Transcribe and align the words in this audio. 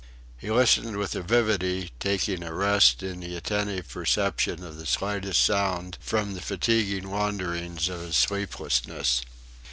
He 0.35 0.49
listened 0.49 0.97
with 0.97 1.13
avidity, 1.13 1.91
taking 1.99 2.41
a 2.41 2.51
rest 2.55 3.03
in 3.03 3.19
the 3.19 3.35
attentive 3.35 3.87
perception 3.87 4.63
of 4.63 4.77
the 4.77 4.87
slightest 4.87 5.43
sound 5.43 5.99
from 6.01 6.33
the 6.33 6.41
fatiguing 6.41 7.11
wanderings 7.11 7.87
of 7.87 8.01
his 8.01 8.15
sleeplessness. 8.17 9.21